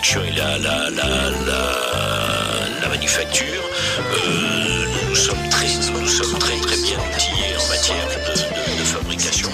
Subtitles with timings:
[0.00, 3.62] production et la, la, la, la, la manufacture,
[3.98, 8.84] euh, nous sommes très, nous sommes très, très bien outillés en matière de, de, de
[8.84, 9.48] fabrication.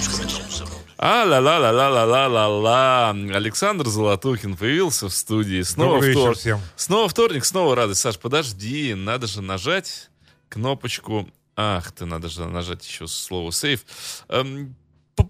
[0.98, 5.62] А ла ла ла ла ла ла ла ла Александр Золотухин появился в студии.
[5.62, 6.38] Снова Добрый вечер вторник.
[6.38, 6.60] всем.
[6.76, 8.00] Снова вторник, снова радость.
[8.00, 10.10] Саш, подожди, надо же нажать
[10.48, 11.28] кнопочку.
[11.54, 13.84] Ах ты, надо же нажать еще слово сейф.
[14.28, 14.74] Эм,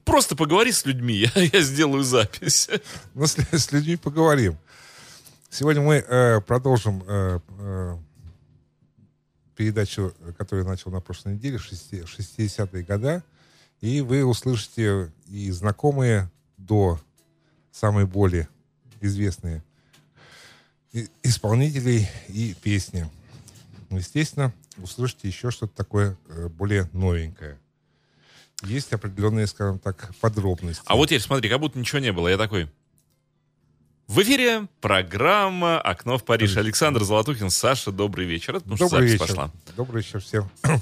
[0.05, 2.71] просто поговори с людьми, я, я сделаю запись.
[3.15, 4.57] Ну, с, с людьми поговорим.
[5.59, 7.97] Сегодня мы э, продолжим э, э,
[9.57, 13.25] передачу, которую я начал на прошлой неделе, 60-е года.
[13.81, 17.01] И вы услышите и знакомые до
[17.73, 18.51] самой более
[19.01, 19.65] известные
[21.23, 23.09] исполнителей и песни.
[23.89, 27.59] Естественно, услышите еще что-то такое э, более новенькое.
[28.61, 30.83] Есть определенные, скажем так, подробности.
[30.85, 32.29] А вот теперь смотри, как будто ничего не было.
[32.29, 32.71] Я такой...
[34.07, 36.57] В эфире программа «Окно в Париж».
[36.57, 38.55] Александр Золотухин, Саша, добрый вечер.
[38.57, 39.27] Это потому Добрый вечер.
[39.27, 39.51] пошла.
[39.77, 40.49] Добрый вечер всем.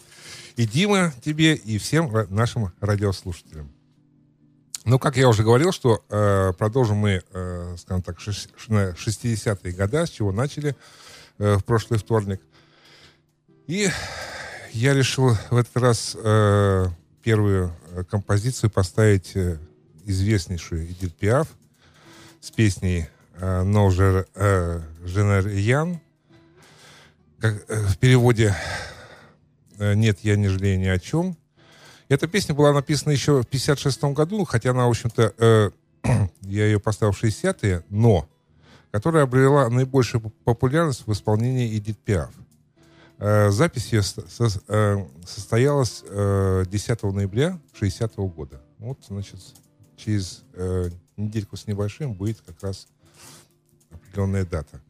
[0.56, 3.72] И Дима тебе, и всем нашим радиослушателям.
[4.84, 9.72] Ну, как я уже говорил, что э, продолжим мы, э, скажем так, шест- на 60-е
[9.72, 10.76] годы, с чего начали
[11.38, 12.40] э, в прошлый вторник.
[13.66, 13.88] И
[14.72, 16.86] я решил в этот раз э,
[17.22, 19.58] первую э, композицию поставить э,
[20.04, 21.48] известнейшую Эдит Пиаф
[22.40, 23.08] с песней
[23.40, 26.00] э, «Но же э, Женерьян»,
[27.42, 28.54] э, в переводе
[29.78, 31.36] «Нет, я не жалею ни о чем».
[32.08, 35.72] Эта песня была написана еще в 56 году, хотя она, в общем-то,
[36.42, 38.28] я ее поставил в 60-е, но
[38.92, 42.30] которая обрела наибольшую поп- популярность в исполнении Эдит Пиаф.
[43.18, 48.60] Э, Запись ее со- со- состоялась э, 10 ноября 60 года.
[48.78, 49.40] Вот, значит,
[49.96, 50.42] через
[51.16, 52.86] недельку с небольшим будет как раз
[54.14, 54.80] определенная дата.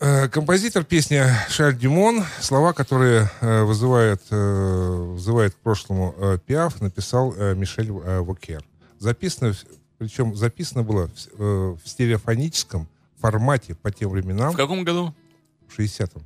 [0.00, 6.80] Э, Композитор песни Шарль Дюмон, слова, которые э, вызывают, э, вызывают к прошлому э, Пиаф,
[6.80, 8.64] написал э, Мишель э, Вокер.
[8.98, 9.54] Записано,
[9.98, 12.88] причем записано было в, э, стереофоническом
[13.20, 15.14] формате по тем временам, В каком году?
[15.66, 16.22] в 60-м.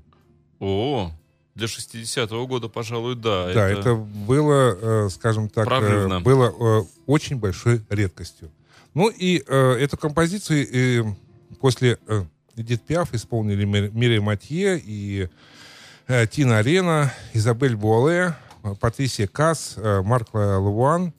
[0.60, 1.10] О,
[1.54, 3.52] для 60-го года, пожалуй, да.
[3.52, 6.20] Да, это, было, э, скажем так, э, Прорывно.
[6.20, 8.50] было э, очень большой редкостью.
[8.94, 11.14] Ну и э, эту композицию э,
[11.60, 12.24] после э,
[12.56, 15.28] Эдит Пиаф исполнили Ми- Мире Матье и
[16.06, 21.12] э, Тина Арена, Изабель Буале, э, Патрисия Касс, э, Марк Лавуан.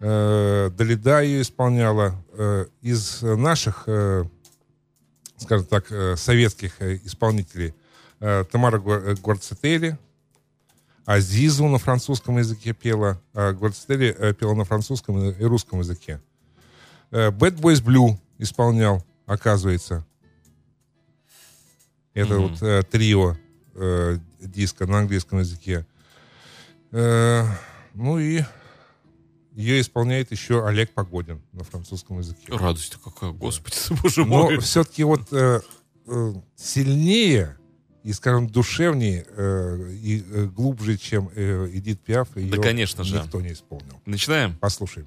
[0.00, 2.14] Э, Далида ее исполняла.
[2.32, 4.24] Э, из наших, э,
[5.38, 7.74] скажем так, э, советских э, исполнителей
[8.20, 9.98] э, Тамара э, Гварцетели,
[11.04, 16.20] Азизу на французском языке пела, а Гварцетели э, пела на французском и русском языке.
[17.10, 20.04] Э, Bad Boys Blue исполнял, оказывается.
[22.14, 22.48] Это Мгм.
[22.48, 23.36] вот э, трио
[23.74, 25.86] э, диска на английском языке.
[26.90, 27.44] Э,
[27.94, 28.42] ну и
[29.52, 32.44] ее исполняет еще Олег Погодин на французском языке.
[32.48, 34.58] Радость какая, господи, боже Но мой.
[34.58, 35.60] все-таки вот э,
[36.06, 37.56] э, сильнее
[38.02, 43.16] и, скажем, душевнее э, и э, глубже, чем э, Эдит Пиаф, ее Да, конечно же.
[43.20, 44.00] никто не исполнил.
[44.06, 44.56] Начинаем?
[44.56, 45.06] Послушаем.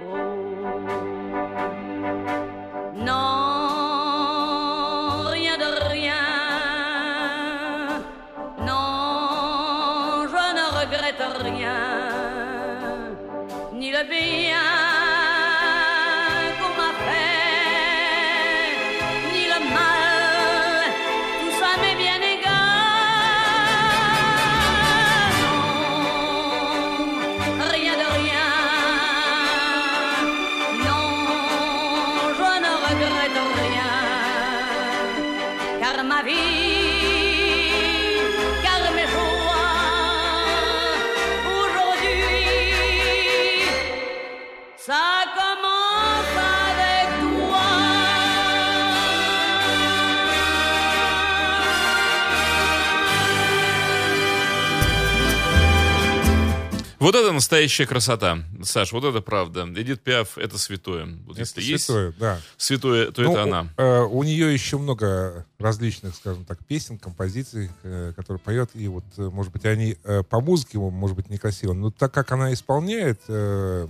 [57.01, 58.37] Вот это настоящая красота.
[58.61, 59.67] Саш, вот это правда.
[59.75, 61.07] Эдит Пиаф— это святое.
[61.25, 62.39] Вот Это если есть святое, да.
[62.57, 63.73] святое, то Ну, это она.
[63.75, 68.69] э, у нее еще много различных, скажем так, песен, композиций, э, которые поет.
[68.75, 71.73] И вот, э, может быть, они э, по музыке, может быть, некрасиво.
[71.73, 73.87] Но так как она исполняет э,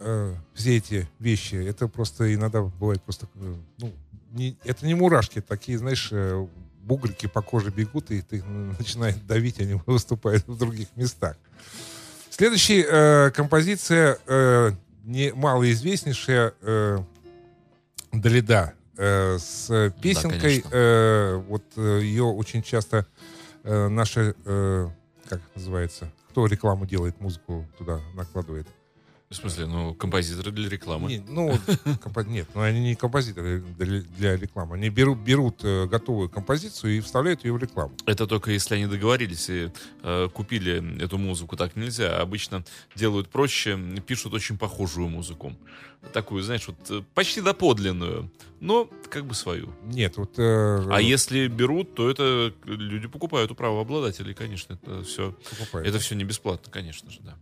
[0.00, 3.26] э, все эти вещи, это просто иногда бывает просто...
[3.36, 3.92] э, ну,
[4.32, 6.46] не- это не мурашки, такие, знаешь, э,
[6.82, 8.42] бугрики по коже бегут, и ты
[8.78, 11.36] начинает давить, они выступают в других местах.
[12.30, 14.72] Следующая э, композиция э,
[15.04, 16.98] не малоизвестнейшая э,
[18.12, 20.60] Далида э, с песенкой.
[20.60, 20.68] конечно.
[20.72, 23.06] э, вот э, ее очень часто
[23.64, 24.88] э, наши, э,
[25.28, 28.66] как называется, кто рекламу делает, музыку туда накладывает.
[29.32, 31.08] В смысле, ну, композиторы для рекламы.
[31.08, 31.52] Не, ну,
[32.04, 34.76] компо- нет, ну они не композиторы для, рекламы.
[34.76, 37.94] Они берут, берут э, готовую композицию и вставляют ее в рекламу.
[38.04, 39.70] Это только если они договорились и
[40.02, 41.56] э, купили эту музыку.
[41.56, 42.20] Так нельзя.
[42.20, 42.62] Обычно
[42.94, 45.54] делают проще, пишут очень похожую музыку.
[46.12, 48.30] Такую, знаешь, вот э, почти доподлинную,
[48.60, 49.72] но как бы свою.
[49.84, 50.38] Нет, вот...
[50.38, 54.74] э, А если берут, то это люди покупают у правообладателей, конечно.
[54.74, 55.88] Это все, покупают.
[55.88, 57.34] это все не бесплатно, конечно же, да.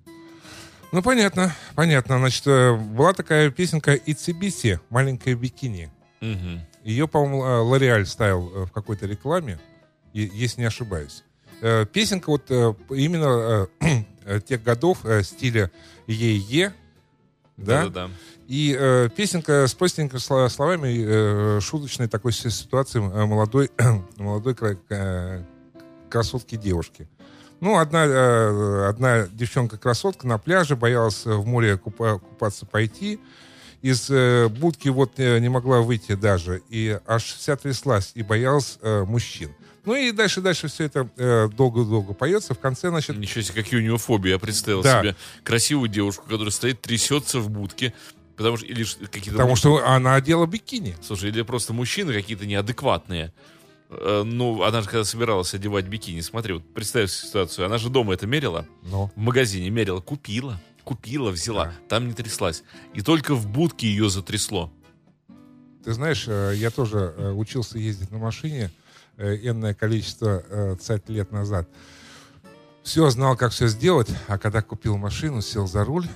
[0.92, 2.18] Ну, понятно, понятно.
[2.18, 5.90] Значит, э, была такая песенка «Ицебиси», «Маленькая бикини».
[6.20, 6.60] Мгм.
[6.84, 9.60] Ее, по-моему, э, Лореаль ставил э, в какой-то рекламе,
[10.12, 11.24] если не ошибаюсь.
[11.92, 12.50] Песенка вот
[12.90, 13.68] именно
[14.46, 15.70] тех годов стиля
[16.06, 16.72] «Е-Е»,
[17.58, 17.82] да?
[17.84, 18.10] Да-да-да.
[18.48, 23.70] И э, песенка с простенькими сло- словами, э, шуточной такой си- ситуации молодой,
[24.16, 25.46] молодой кра-
[26.08, 27.06] красотки девушки.
[27.60, 33.20] Ну, одна, э, одна девчонка-красотка на пляже боялась в море купа- купаться пойти.
[33.82, 36.62] Из э, будки вот э, не могла выйти даже.
[36.68, 39.50] И аж вся тряслась и боялась мужчин.
[39.86, 42.52] Ну и дальше-дальше все это э, долго-долго поется.
[42.54, 44.30] В конце, значит, Ничего себе, какие у него фобии.
[44.30, 45.00] Я представил Да.
[45.00, 47.94] себе красивую девушку, которая стоит, трясется в будке,
[48.36, 50.96] потому что или какие-то потому что она одела бикини.
[51.02, 53.32] Слушай, или просто мужчины какие-то неадекватные.
[53.90, 58.14] Э, Ну, она же когда собиралась одевать бикини, смотри, вот представь ситуацию, она же дома
[58.14, 61.72] это мерила, Но в магазине мерила, купила, купила, взяла, Да.
[61.88, 62.62] там не тряслась.
[62.94, 64.72] И только в будке ее затрясло.
[65.84, 68.70] Ты знаешь, э, я тоже э, учился ездить на машине
[69.18, 71.68] энное количество цать лет назад.
[72.82, 76.06] Все знал, как все сделать, а когда купил машину, сел за руль,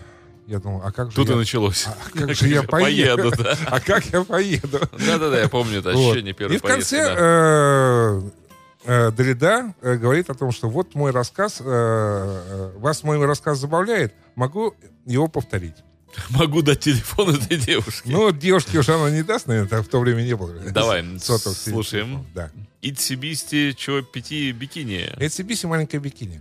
[0.46, 1.36] я думал, а как же Тут и я...
[1.38, 1.86] началось.
[1.86, 3.30] а как же я поеду?
[3.36, 3.56] да.
[3.66, 4.80] А как я поеду?
[4.92, 6.10] Да-да-да, я помню это Вот.
[6.10, 7.16] ощущение первой И в поездки, конце да.
[7.18, 8.20] э,
[8.84, 14.74] э, Дорида э, говорит о том, что вот мой рассказ, вас мой рассказ забавляет, могу
[15.06, 15.76] его повторить.
[16.30, 18.08] Могу дать телефон этой девушки.
[18.08, 20.52] Ну, девушке уже она не даст, наверное, в то время не было.
[20.70, 21.54] Давай, слушаем.
[21.54, 22.50] телефонов, Да.
[22.82, 25.10] Итсибисти, чё, пяти бикини.
[25.18, 26.40] Эцебиси маленькая бикини.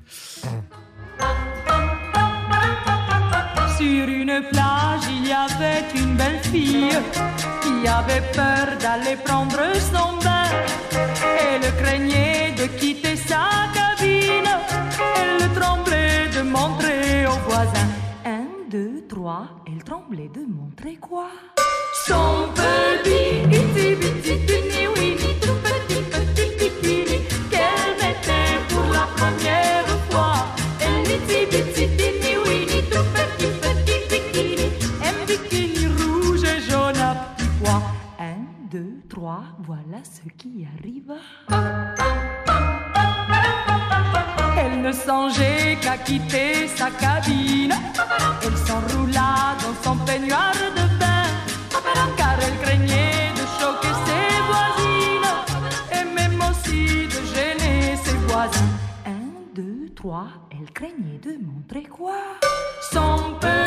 [3.83, 6.97] Sur une plage, il y avait une belle fille
[7.61, 9.59] qui avait peur d'aller prendre
[9.91, 10.47] son bain.
[11.41, 13.43] Elle craignait de quitter sa
[13.77, 14.51] cabine.
[15.17, 17.91] Elle tremblait de montrer aux voisins.
[18.25, 21.27] Un, deux, trois, elle tremblait de montrer quoi?
[22.07, 23.45] Son petit
[40.03, 41.15] ce qui arriva.
[44.57, 47.73] Elle ne songeait qu'à quitter sa cabine.
[48.43, 51.23] Elle s'enroula dans son peignoir de bain.
[52.17, 55.31] Car elle craignait de choquer ses voisines.
[55.91, 58.73] Et même aussi de gêner ses voisins.
[59.05, 62.17] Un, deux, trois, elle craignait de montrer quoi?
[62.91, 63.62] Son petit,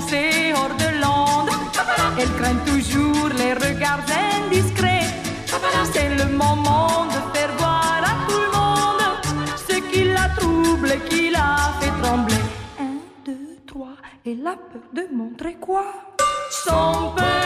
[0.00, 1.50] s'élancer hors de l'onde.
[2.18, 4.04] Elle craint toujours les regards
[4.36, 5.06] indiscrets.
[5.92, 9.02] C'est le moment de faire voir à tout le monde
[9.68, 12.34] ce qui la trouble, qui la fait trembler.
[12.80, 12.94] Un,
[13.24, 15.84] deux, trois, elle a peur de montrer quoi?
[16.50, 17.41] Son petit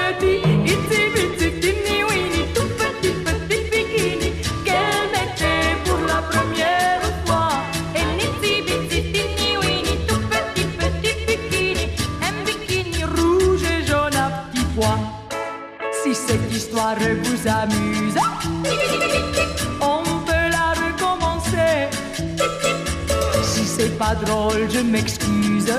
[24.26, 25.70] drôle, je m'excuse.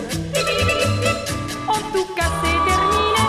[1.68, 3.22] En tout cas, c'est terminé.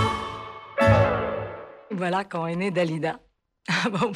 [1.91, 3.21] Voilà quand est née Dalida.
[3.71, 4.13] Ah bon,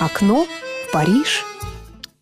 [0.00, 1.44] Окно в Париж.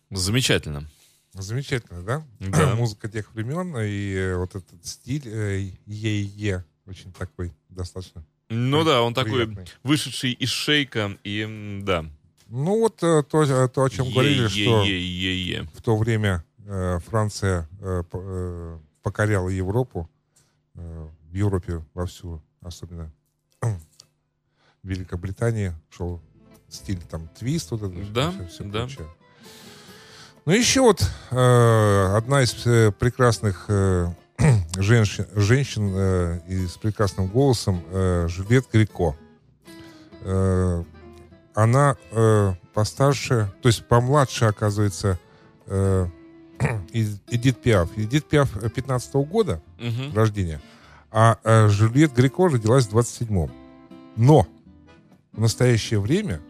[0.09, 0.87] Замечательно.
[1.33, 2.23] Замечательно, да?
[2.39, 2.75] Да.
[2.79, 8.23] Музыка тех времен и э, вот этот стиль э, е-е очень такой достаточно.
[8.49, 12.05] Ну да, он такой вышедший из шейка, и да.
[12.49, 15.67] Ну вот э, то, э, то, о чем говорили, что Е-е-е-е-е.
[15.73, 20.09] в то время э, Франция э, э, покоряла Европу,
[20.73, 23.11] в Европе вовсю, особенно
[23.61, 23.77] в
[24.83, 26.21] Великобритании шел
[26.69, 28.79] стиль там твист, вот это Да, всё- всё да.
[28.81, 29.07] прочее.
[30.45, 32.53] Ну еще вот одна из
[32.93, 33.65] прекрасных
[34.77, 37.83] женщин, женщин и с прекрасным голосом
[38.29, 39.15] Жюльет Грико.
[41.57, 45.19] Э, она э, постарше, то есть помладше, оказывается,
[45.65, 46.07] э,
[46.93, 47.89] Эд- Эдит Пиаф.
[47.97, 50.13] Эдит Пиаф 15 года Мгм.
[50.15, 50.61] рождения,
[51.11, 53.51] а э, Жюльет Грико родилась в 27-м.
[54.15, 54.47] Но
[55.33, 56.41] в настоящее время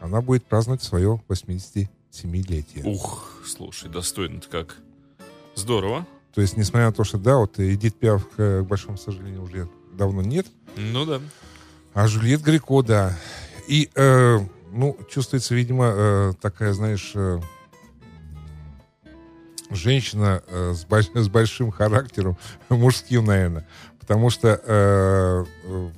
[0.00, 2.84] она будет праздновать свое 87-летие.
[2.84, 4.76] Ух, слушай, достойно-то как.
[5.54, 6.06] Здорово.
[6.34, 10.22] То есть, несмотря на то, что, да, вот Эдит Пиаф, к большому сожалению, уже давно
[10.22, 11.20] нет, Ну да.
[11.94, 13.18] а Жюльет Грико, да.
[13.68, 14.38] И, э,
[14.72, 17.38] ну, чувствуется, видимо, э, такая, знаешь, э,
[19.70, 22.38] женщина э, с, больш- с большим характером,
[22.70, 23.66] мужским, наверное.
[24.00, 25.92] Потому что э, в,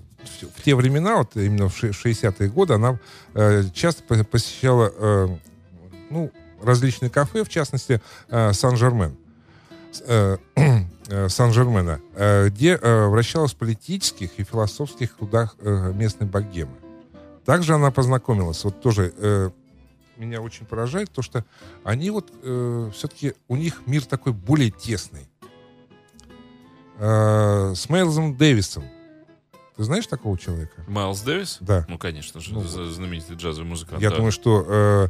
[0.56, 2.98] в те времена, вот именно в ше- 60-е годы, она
[3.34, 5.28] э, часто по- посещала э,
[6.10, 9.16] ну, различные кафе, в частности, э, Сан-Жермен.
[10.06, 10.38] Э,
[11.06, 16.74] э, Сан-Жермена, э, где вращалась в политических и философских трудах э, местной богемы.
[17.44, 19.50] Также она познакомилась, вот тоже э,
[20.16, 21.44] меня очень поражает, то, что
[21.82, 22.30] они вот
[22.94, 25.30] все-таки, у них мир такой более тесный.
[27.00, 28.84] Э, с Мейлзом Дэвисом.
[29.76, 30.84] Ты знаешь такого человека?
[30.86, 31.56] Майлз Дэвис?
[31.60, 31.86] Да.
[31.88, 34.02] Ну, конечно же, Ну, знаменитый джазовый музыкант.
[34.02, 34.16] Я да.
[34.16, 35.08] думаю, что э,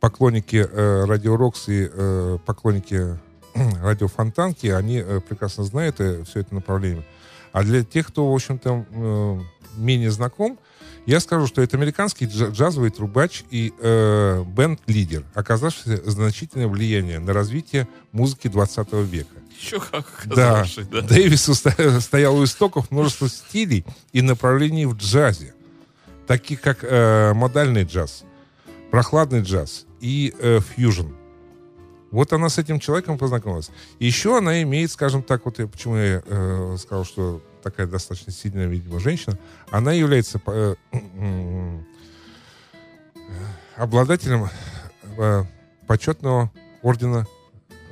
[0.00, 3.18] поклонники э, Радио Рокс и э, поклонники
[3.82, 7.06] Радио Фонтанки, они э, прекрасно знают э, все это направление.
[7.52, 9.40] А для тех, кто, в общем-то, э,
[9.78, 10.58] менее знаком,
[11.06, 17.32] я скажу, что это американский дж- джазовый трубач и э, бенд-лидер, оказавший значительное влияние на
[17.32, 19.34] развитие музыки 20 века.
[19.60, 21.00] Еще как Да, оказавший, да.
[21.02, 25.54] Дэвис уста- стоял у истоков множества стилей и направлений в джазе,
[26.26, 28.24] таких как э, модальный джаз,
[28.90, 31.08] прохладный джаз и э, фьюжн.
[32.10, 33.70] Вот она с этим человеком познакомилась.
[34.00, 38.66] Еще она имеет, скажем так, вот я, почему я э, сказал, что такая достаточно сильная,
[38.66, 39.38] видимо, женщина,
[39.70, 41.84] она является э, м,
[43.76, 44.48] обладателем
[45.18, 45.44] э,
[45.86, 46.50] почетного
[46.82, 47.26] ордена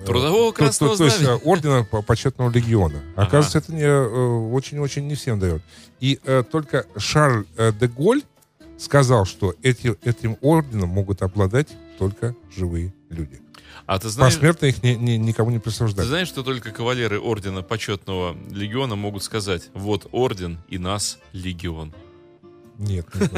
[0.03, 3.01] э, Трудового то- то- красного то есть, э, ордена по- почетного легиона.
[3.17, 3.27] Ага.
[3.27, 5.63] Оказывается, это не, э, очень-очень не всем дает.
[6.01, 8.23] И э, только Шарль э, де Голь
[8.79, 13.41] сказал, что эти, этим орденом могут обладать только живые люди.
[13.89, 16.05] А ты знаешь, Посмертно их ни- ни- никому не ты присуждать.
[16.07, 21.95] знаешь, что только кавалеры ордена почетного легиона могут сказать, вот орден и нас легион.
[22.77, 23.07] Нет.
[23.15, 23.31] Ну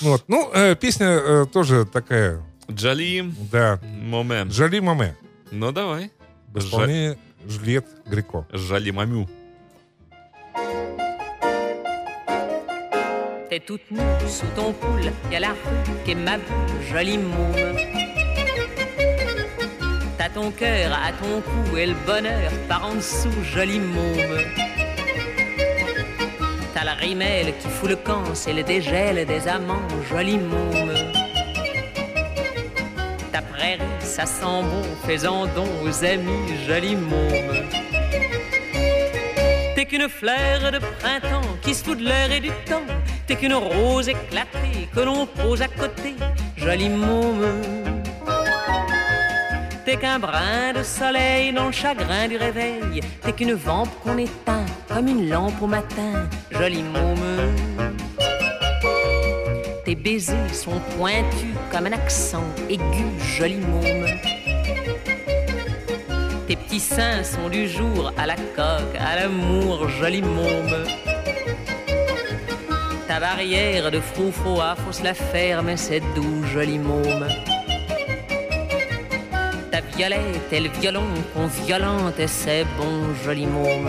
[0.10, 0.24] вот.
[0.26, 3.78] Ну, э, песня э, тоже такая, Джали да.
[3.84, 4.54] момент.
[4.54, 5.18] Жали Маме.
[5.50, 6.10] Ну давай.
[6.48, 8.48] В исполнении Жюльет Грико.
[8.52, 9.28] Жали мамю.
[13.50, 16.38] T'es toute nue sous ton poule, y a la rue qui est ma
[16.90, 18.25] jolie môme.
[20.36, 24.38] Ton cœur à ton cou et le bonheur par en dessous, jolie môme.
[26.74, 30.92] T'as la rimelle qui fout le camp, c'est le dégel des amants, jolie môme.
[33.32, 37.64] Ta prairie, ça sent bon, fais-en don aux amis, jolie môme.
[39.74, 42.84] T'es qu'une fleur de printemps qui se fout de l'air et du temps,
[43.26, 46.14] T'es qu'une rose éclatée que l'on pose à côté,
[46.58, 47.75] joli môme.
[49.86, 53.00] T'es qu'un brin de soleil dans le chagrin du réveil.
[53.22, 57.54] T'es qu'une vampe qu'on éteint comme une lampe au matin, joli môme.
[59.84, 63.06] Tes baisers sont pointus comme un accent aigu,
[63.38, 64.06] joli môme.
[66.48, 70.84] Tes petits seins sont du jour à la coque, à l'amour, joli môme.
[73.06, 77.28] Ta barrière de froufroa, faut se la mais c'est doux, joli môme.
[79.96, 83.88] Violette et le violon qu'on violente, et c'est bon, joli môme.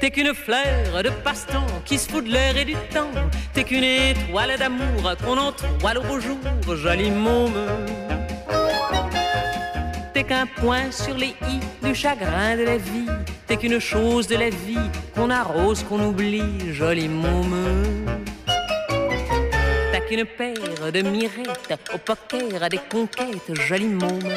[0.00, 3.10] T'es qu'une fleur de passe-temps qui se fout de l'air et du temps.
[3.52, 6.36] T'es qu'une étoile d'amour qu'on entoile au jour,
[6.74, 7.52] joli môme.
[10.12, 13.06] T'es qu'un point sur les i du chagrin de la vie.
[13.46, 18.15] T'es qu'une chose de la vie qu'on arrose, qu'on oublie, joli môme.
[20.06, 24.32] T'as qu'une paire de mirettes au poker à des conquêtes, joli môme.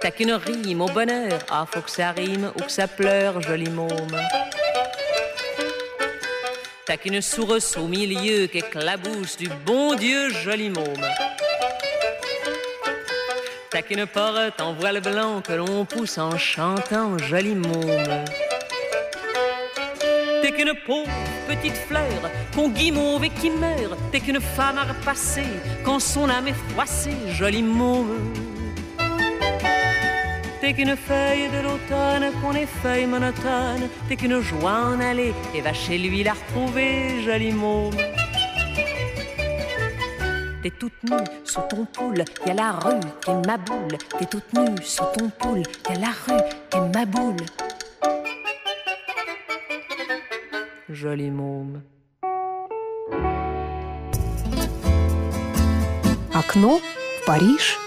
[0.00, 3.68] T'as qu'une rime au bonheur, ah faut que ça rime ou que ça pleure, joli
[3.68, 4.18] môme.
[6.86, 11.06] T'as qu'une source au milieu qui éclabousse du bon Dieu, joli môme.
[13.68, 18.24] T'as qu'une porte en voile blanc que l'on pousse en chantant, joli môme.
[20.52, 21.08] T'es qu'une pauvre
[21.48, 23.98] petite fleur qu'on guimauve et qui meurt.
[24.10, 25.46] T'es qu'une femme à repasser
[25.82, 28.18] quand son âme est froissée, joli môme.
[30.60, 33.88] T'es qu'une feuille de l'automne qu'on effeuille monotone.
[34.08, 37.96] T'es qu'une joie en aller et va chez lui la retrouver, joli môme.
[40.62, 43.96] T'es toute nue sous ton poule, y a la rue qui ma boule.
[44.18, 47.36] T'es toute nue sous ton poule, y a la rue qui ma boule.
[50.92, 51.82] Joli môme.
[56.34, 57.78] Окно в Париж.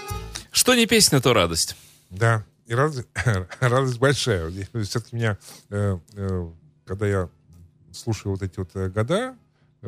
[0.50, 1.76] Что не песня, то радость.
[2.10, 3.06] Да, и радость,
[3.60, 4.50] радость большая.
[4.82, 5.38] Все-таки меня,
[5.70, 6.50] э, э,
[6.84, 7.28] когда я
[7.92, 9.36] слушаю вот эти вот э, года,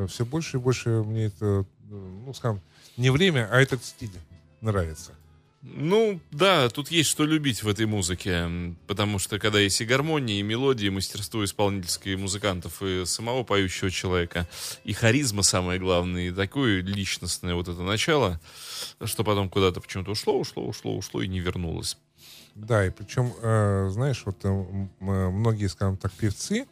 [0.07, 2.61] все больше и больше мне это, ну, скажем,
[2.97, 4.13] не время, а этот стиль
[4.61, 5.13] нравится.
[5.61, 8.49] Ну, да, тут есть что любить в этой музыке,
[8.87, 13.91] потому что когда есть и гармония, и мелодия, и мастерство исполнительское музыкантов, и самого поющего
[13.91, 14.47] человека,
[14.85, 18.41] и харизма самое главное, и такое личностное вот это начало,
[19.05, 21.99] что потом куда-то почему-то ушло, ушло, ушло, ушло и не вернулось.
[22.55, 26.67] Да, и причем, э, знаешь, вот э, э, многие, скажем так, певцы,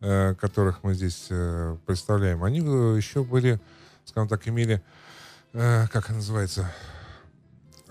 [0.00, 3.60] э, которых мы здесь э, представляем, они э, еще были,
[4.06, 4.82] скажем так, имели,
[5.52, 6.74] э, как называется,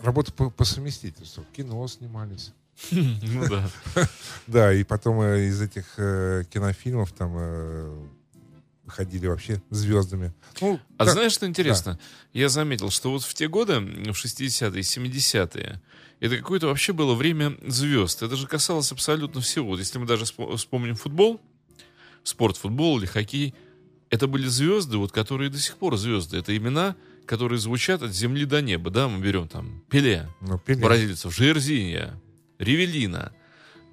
[0.04, 1.46] работа по, по совместительству.
[1.56, 2.52] Кино снимались.
[2.92, 3.70] Ну да.
[4.48, 8.08] Да, и потом э, из этих э, кинофильмов там э,
[8.88, 10.34] ходили вообще звездами.
[10.60, 11.98] Ну, А знаешь, что интересно?
[12.34, 15.82] Я заметил, что вот в те годы, в 60-е, 70-е,
[16.20, 18.24] это какое-то вообще было время звезд.
[18.24, 19.68] Это же касалось абсолютно всего.
[19.70, 21.42] Вот если мы даже спо- вспомним футбол,
[22.24, 23.54] спорт, футбол или хоккей,
[24.10, 26.38] это были звезды, вот, которые до сих пор звезды.
[26.38, 28.90] Это имена, которые звучат от земли до неба.
[28.90, 30.82] Да, мы берем там Пеле, Ну, Пеле.
[30.82, 32.20] бразильцев, Жерзинья,
[32.60, 33.32] Ривелина,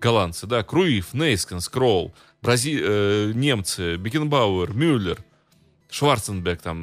[0.00, 2.78] голландцы, да, Круив, Нейскин, Скролл, Брази...
[2.82, 5.22] э, немцы, Бекенбауэр, Мюллер,
[5.90, 6.78] Шварценберг, там,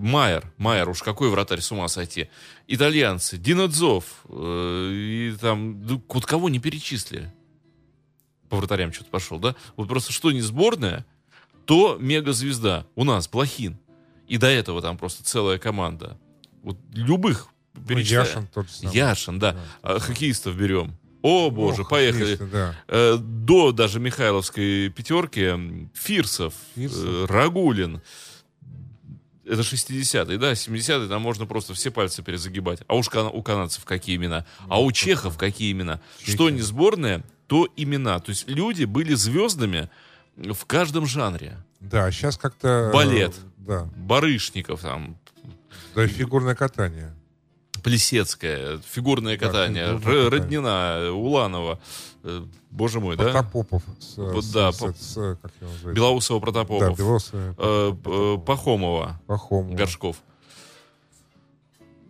[0.00, 2.28] Майер, Майер, уж какой вратарь с ума сойти,
[2.66, 7.32] итальянцы, Динадзов, э, и там, ну, вот кого не перечислили.
[8.48, 9.56] По вратарям что-то пошел, да?
[9.76, 11.06] Вот просто что не сборная,
[11.64, 12.86] то мегазвезда.
[12.96, 13.78] У нас Блохин.
[14.32, 16.16] И до этого там просто целая команда.
[16.62, 18.26] Вот любых Ну, перечисляю.
[18.26, 18.96] Яшин тот же самый.
[18.96, 19.56] Яшин, да.
[19.82, 20.94] А, хоккеистов берем.
[21.20, 22.36] О, боже, Ох, поехали.
[22.50, 22.74] да.
[22.88, 25.52] Э, До даже Михайловской пятерки
[25.94, 27.04] Фирсов, Фирсов.
[27.04, 28.00] э, Рагулин.
[29.44, 32.80] Это 60-е, да, 70-е, там можно просто все пальцы перезагибать.
[32.88, 34.46] А уж у канадцев какие имена.
[34.68, 36.00] А у чехов какие имена.
[36.24, 38.18] Что не сборная, то имена.
[38.20, 39.90] То есть люди были звездами
[40.36, 41.58] в каждом жанре.
[41.80, 42.68] Да, сейчас как-то...
[42.68, 43.34] э, Балет.
[43.66, 45.16] Да, Барышников там,
[45.94, 47.14] да, фигурное катание.
[47.82, 50.28] Плесецкая, фигурное Да, катание, фигурное Р- катание.
[50.60, 51.80] Роднина, Уланова.
[52.22, 53.24] Э, Боже мой, да?
[53.24, 53.82] Протопопов.
[53.98, 55.92] С, Вот с- да, с- по- с- как его называется?
[55.92, 56.98] Белоусова, Да, Протопопов.
[56.98, 57.54] Белоусова.
[57.58, 59.74] Э, э, Пахомова, Пахомова.
[59.76, 60.16] Горшков.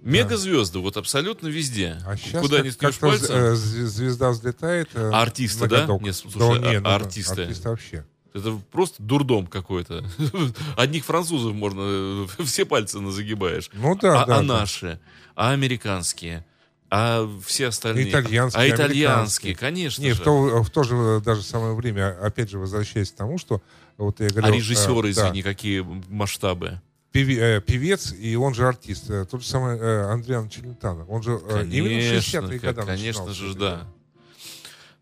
[0.03, 1.97] Мегазвезды, вот абсолютно везде.
[2.05, 3.55] А сейчас Куда как, не ткнешь пальцем, зв-
[3.87, 4.89] звезда взлетает.
[4.95, 5.83] А артисты, да?
[5.83, 6.03] годок.
[6.03, 7.43] Нет, слушай, Да, не, а- ну, артисты?
[7.43, 8.05] Артисты вообще.
[8.35, 10.05] Это просто дурдом какой-то.
[10.77, 13.71] Одних французов можно, э, все пальцы загибаешь.
[13.73, 14.37] Ну да, а, да.
[14.37, 14.43] а да.
[14.43, 15.01] наши,
[15.35, 16.45] а американские,
[16.91, 18.11] А все остальные...
[18.11, 20.21] Итальянские, А итальянские, конечно Не, же.
[20.21, 23.63] в то, в то же даже самое время, опять же, возвращаясь к тому, что
[23.97, 24.57] вот я А говорил...
[24.57, 26.81] режиссеры, э, да, извини, какие масштабы.
[27.15, 29.11] э, певец, и он же артист.
[29.11, 31.05] Э, Тот же самый э, Андриан Челентано.
[31.07, 33.89] Он же э, именно в 60-е Конечно, годы конечно начинал же, да.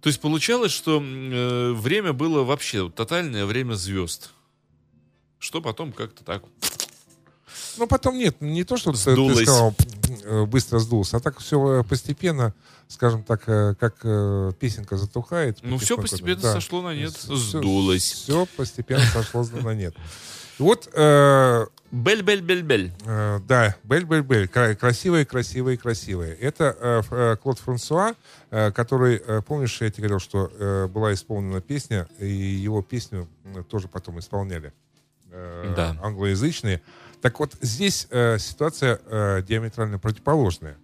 [0.00, 4.30] То есть получалось, что э, время было вообще тотальное время звезд.
[5.38, 6.42] Что потом как-то так.
[7.76, 9.42] Ну, потом нет, не то, что ты- ты Сдулось.
[9.42, 9.74] сказал,
[10.24, 12.52] э, быстро сдулся, а так все постепенно,
[12.88, 15.58] скажем так, э, как э, песенка затухает.
[15.62, 16.52] Ну, все постепенно да.
[16.54, 17.14] сошло на нет.
[17.14, 18.02] Всё- Сдулось.
[18.12, 19.94] Все постепенно сошло на нет.
[20.60, 22.92] И Вот, э, Бель-бель-бель-бель.
[23.06, 26.34] э, да, Бель-Бель-Бель, кра- красивые, красивые, красивые.
[26.34, 28.14] Это э, э, Клод Франсуа,
[28.50, 33.26] э, который, э, помнишь, я тебе говорил, что э, была исполнена песня, и его песню
[33.70, 34.72] тоже потом исполняли
[35.32, 35.96] э, Да.
[36.02, 36.82] англоязычные.
[37.22, 40.76] Так вот, здесь э, ситуация э, диаметрально противоположная.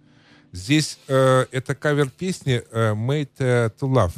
[0.53, 4.15] Здесь э, это кавер песни э, Made э, to Love,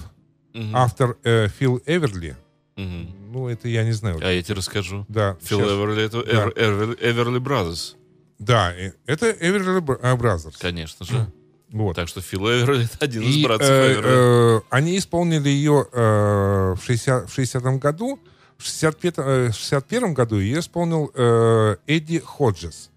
[0.53, 0.75] Мгм.
[0.75, 2.35] автор э, Фил Эверли.
[2.77, 3.13] Мгм.
[3.31, 4.19] Ну, это я не знаю.
[4.21, 5.05] А я тебе расскажу.
[5.07, 5.59] Да, Фил.
[5.61, 6.31] Эверли, это Да.
[6.31, 7.95] Эвер- Эвер- Everly Brothers.
[8.39, 8.73] Да,
[9.05, 10.57] это Everly э, Brothers.
[10.57, 11.31] Конечно же.
[11.71, 11.95] Вот.
[11.95, 14.57] Так что Фил Эверли это один из братцев э, Эверли.
[14.57, 18.19] э, они исполнили ее э, в 60 в 60-м году.
[18.57, 22.89] В 65 э, в 61 году ее исполнил э, Эдди Ходжес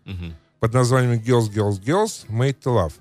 [0.58, 2.94] под названием Girls, Girls, Girls, Made to Love.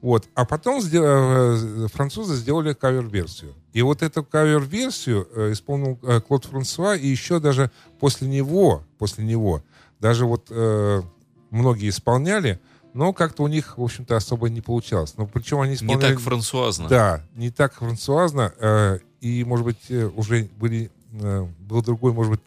[0.00, 0.28] Вот.
[0.34, 3.54] А потом сдел- э, французы сделали кавер-версию.
[3.72, 9.24] И вот эту кавер-версию э, исполнил э, Клод Франсуа, и еще даже после него, после
[9.24, 9.62] него,
[10.00, 11.02] даже вот э,
[11.50, 12.60] многие исполняли,
[12.94, 15.14] но как-то у них, в общем-то, особо не получалось.
[15.16, 16.12] Но причем они Не исполняли...
[16.14, 16.88] так франсуазно.
[16.88, 22.40] Да, не так франсуазно, э, и, может быть, уже были, э, был другой, может быть,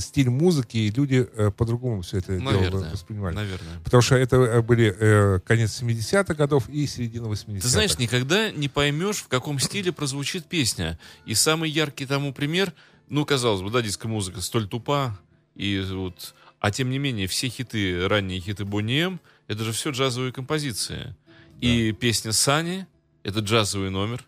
[0.00, 2.92] стиль музыки, и люди э, по-другому все это дело Наверное.
[2.92, 3.34] воспринимали.
[3.34, 3.80] Наверное.
[3.84, 7.60] Потому что это э, были э, конец 70-х годов и середина 80-х.
[7.60, 10.98] Ты знаешь, никогда не поймешь, в каком стиле прозвучит песня.
[11.26, 12.72] И самый яркий тому пример,
[13.08, 15.18] ну, казалось бы, да, диско-музыка столь тупа,
[15.54, 16.34] и вот...
[16.60, 21.16] А тем не менее, все хиты, ранние хиты Бонни М, это же все джазовые композиции.
[21.60, 22.86] И песня Сани—
[23.24, 24.24] это джазовый номер.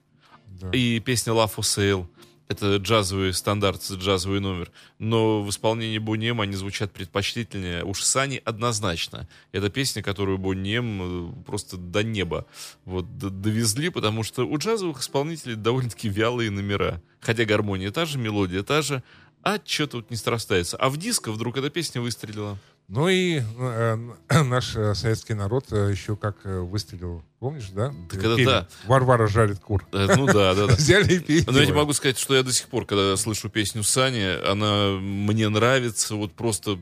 [0.60, 0.70] Да.
[0.72, 2.08] И песня Love for Sale—
[2.48, 4.70] это джазовый стандарт, джазовый номер.
[4.98, 7.84] Но в исполнении Бонни М они звучат предпочтительнее.
[7.84, 9.28] Уж Сани однозначно.
[9.52, 12.46] Это песня, которую Бонни М э, просто до неба
[12.84, 17.02] вот, довезли, потому что у джазовых исполнителей довольно-таки вялые номера.
[17.20, 19.02] Хотя гармония та же, мелодия та же,
[19.42, 20.76] а что-то вот не срастается.
[20.76, 22.58] А в диско вдруг эта песня выстрелила.
[22.88, 23.96] Ну и э,
[24.44, 27.92] наш э, советский народ э, еще как э, выстрелил, помнишь, да?
[28.10, 28.68] Это Пели да.
[28.86, 29.86] Варвара жарит кур.
[29.92, 30.74] Э, Ну да, да, да.
[30.76, 31.44] Взяли и пели.
[31.50, 35.48] Но я могу сказать, что я до сих пор, когда слышу песню Сани, она мне
[35.48, 36.78] нравится вот просто,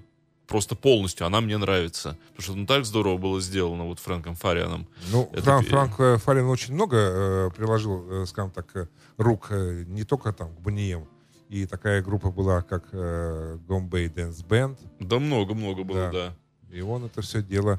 [0.48, 2.18] просто полностью, она мне нравится.
[2.30, 4.88] Потому что ну так здорово было сделано вот Фрэнком Фарианом.
[5.12, 8.88] Ну, Это Фран- Франк Фарин очень много э, приложил, э, скажем так,
[9.18, 11.06] рук э, не только там к Бонием.
[11.52, 14.78] И такая группа была, как э, Гомбей Дэнс Бенд.
[15.00, 16.10] Да много-много было, Да.
[16.10, 16.34] да.
[16.74, 17.78] И он это все дело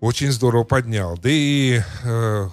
[0.00, 1.18] очень здорово поднял.
[1.18, 2.48] Да и, э,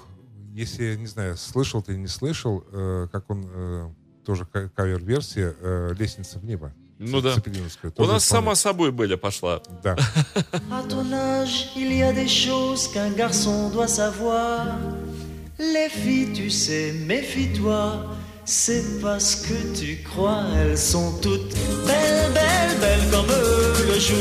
[0.56, 3.90] если, не знаю, слышал ты или не слышал, э, как он э,
[4.26, 6.74] тоже ка- кавер-версия э, «Лестница в небо».
[6.98, 7.36] Ну да.
[7.98, 9.62] У нас сама собой Беля пошла.
[9.84, 9.96] Да.
[10.72, 14.66] À ton âge, il y a des choses qu'un garçon doit savoir.
[15.60, 18.16] Les filles, tu sais, méfie-toi.
[18.46, 21.54] C'est parce que tu crois, elles sont toutes
[21.88, 23.28] belles, belles, belles comme
[23.88, 24.18] le jour.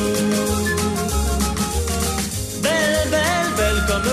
[2.62, 4.08] Belles, belles, belles comme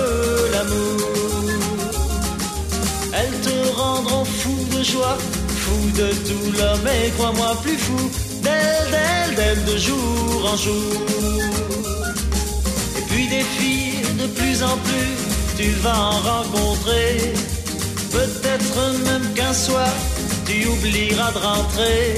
[0.51, 1.61] l'amour.
[3.13, 5.17] Elles te rendront fou de joie,
[5.47, 8.09] fou de douleur, mais crois-moi plus fou.
[8.41, 11.05] D'elles, d'elles, d'elles de jour en jour.
[12.97, 17.33] Et puis des filles de plus en plus, tu vas en rencontrer.
[18.11, 19.89] Peut-être même qu'un soir,
[20.45, 22.15] tu oublieras de rentrer.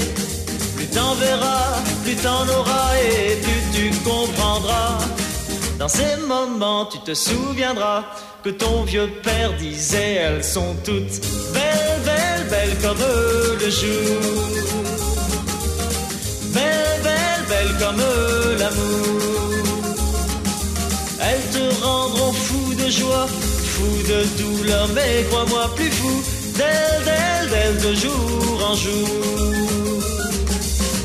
[0.76, 1.74] Plus t'en verras,
[2.04, 4.98] plus t'en auras et plus tu comprendras.
[5.78, 8.04] Dans ces moments, tu te souviendras
[8.44, 11.20] que ton vieux père disait elles sont toutes
[11.52, 12.98] belles, belles, belles comme
[13.60, 14.20] le jour.
[16.54, 18.02] Belles, belles, belles comme
[18.58, 19.32] l'amour.
[21.20, 23.26] Elles te rendront fou de joie,
[23.82, 26.22] fou de douleur, mais crois-moi plus fou
[26.56, 29.08] d'elles, d'elles, d'elles de jour en jour.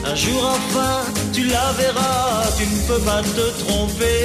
[0.06, 0.98] Un jour enfin,
[1.34, 4.22] tu la verras, tu ne peux pas te tromper.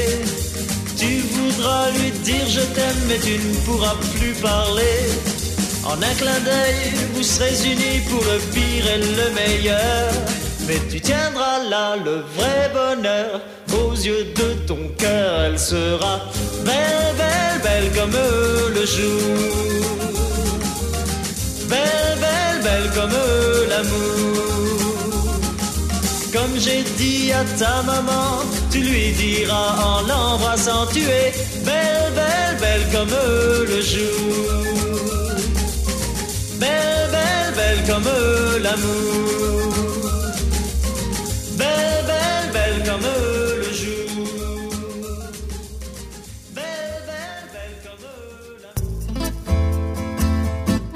[0.96, 4.98] Tu voudras lui dire je t'aime, mais tu ne pourras plus parler.
[5.84, 6.80] En un clin d'œil,
[7.14, 10.12] vous serez unis pour le pire et le meilleur.
[10.66, 13.40] Mais tu tiendras là le vrai bonheur.
[13.72, 16.20] Aux yeux de ton cœur, elle sera
[16.64, 18.16] belle, belle, belle comme
[18.75, 19.83] le jour.
[21.68, 23.16] Belle, belle, belle comme
[23.70, 24.53] l'amour.
[26.33, 31.33] Comme j'ai dit à ta maman, tu lui diras en l'embrassant, tu es
[31.64, 33.16] belle, belle, belle comme
[33.68, 34.62] le jour.
[36.59, 38.09] Belle, belle, belle comme
[38.62, 40.12] l'amour.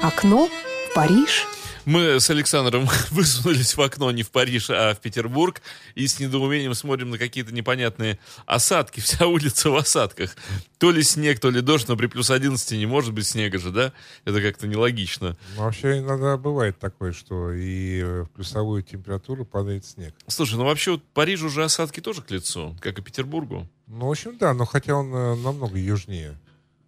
[0.03, 0.49] Окно
[0.95, 1.45] Париж.
[1.87, 5.61] Мы с Александром высунулись в окно не в Париж, а в Петербург,
[5.95, 8.99] и с недоумением смотрим на какие-то непонятные осадки.
[8.99, 10.35] Вся улица в осадках.
[10.79, 13.71] То ли снег, то ли дождь, но при плюс 11 не может быть снега же,
[13.71, 13.93] да?
[14.25, 15.37] Это как-то нелогично.
[15.55, 20.13] Вообще иногда бывает такое, что и в плюсовую температуру падает снег.
[20.27, 23.65] Слушай, ну вообще вот Парижу уже осадки тоже к лицу, как и Петербургу.
[23.87, 26.37] Ну, в общем, да, но хотя он э, намного южнее.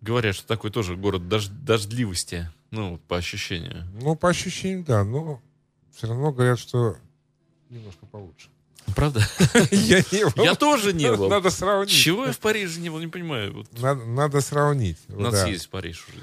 [0.02, 3.86] Говорят, что такой тоже город дож- дождливости, ну, по ощущению.
[4.02, 5.42] Ну, по ощущениям, да, но
[5.96, 6.98] все равно говорят, что
[7.70, 8.50] немножко получше.
[8.96, 9.22] Правда?
[9.72, 10.44] Я не был.
[10.44, 11.30] Я тоже не был.
[11.30, 11.92] Надо сравнить.
[11.92, 13.54] Чего я в Париже не был, не понимаю.
[13.54, 14.98] Вот Надо, надо сравнить.
[15.08, 15.44] Надо да.
[15.44, 16.20] съездить в Париж уже.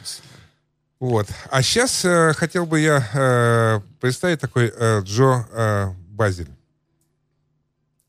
[0.98, 1.28] Вот.
[1.50, 2.04] А сейчас
[2.36, 6.48] хотел бы я э, представить такой э, Джо э, Базель.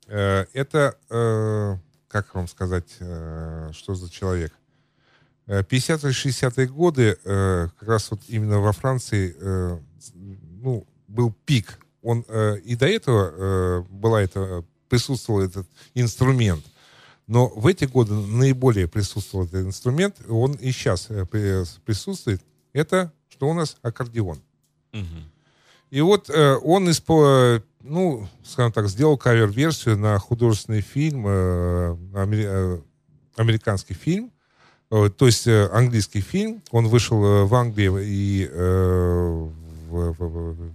[0.08, 1.76] Э, это, э,
[2.08, 4.54] как вам сказать, э, что за человек?
[4.54, 4.67] Э,
[5.48, 9.80] 50-е, 60-е годы, э, как раз вот именно во Франции, э,
[10.62, 11.80] ну, был пик.
[12.02, 16.64] Он э, и до этого э, была это, присутствовал этот инструмент.
[17.28, 22.42] Но в эти годы наиболее присутствовал этот инструмент, он и сейчас э, при- присутствует.
[22.74, 24.40] Это что у нас аккордеон.
[24.94, 25.32] Мгм.
[25.92, 32.48] И вот э, он испо, ну, скажем так, сделал кавер-версию на художественный фильм, э, амери-
[32.48, 32.82] э,
[33.38, 34.30] американский фильм, э,
[34.90, 36.62] то есть э, английский фильм.
[36.72, 39.50] Он вышел э, в Англии и э,
[39.90, 40.72] в, в- в-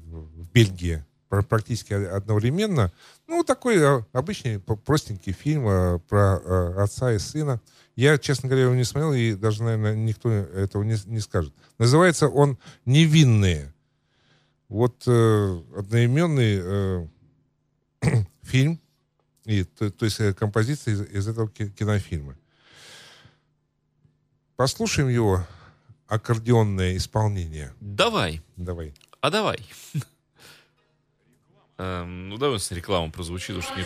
[0.52, 2.92] Бельгии пр- практически одновременно.
[3.26, 7.60] Ну, такой э, обычный простенький фильм э, про э, отца и сына.
[7.96, 11.52] Я, честно говоря, его не смотрел, и даже, наверное, никто этого не, не скажет.
[11.78, 13.72] Называется он «Невинные».
[14.68, 17.06] Вот э, одноименный э,
[18.42, 18.78] фильм,
[19.44, 22.34] и, то, то есть э, композиция из, из этого ки- кинофильма.
[24.62, 25.44] Послушаем его
[26.06, 27.74] аккордеонное исполнение.
[27.80, 28.42] Давай.
[28.56, 28.94] Давай.
[29.20, 29.58] А давай.
[31.78, 33.84] Эм, Ну, давай с рекламу прозвучит, уж не...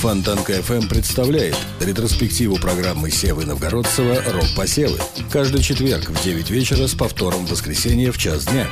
[0.00, 4.98] Фонтанка FM представляет ретроспективу программы Севы Новгородцева «Рок-посевы».
[5.30, 8.66] Каждый четверг в 9 вечера с повтором в воскресенье в час дня.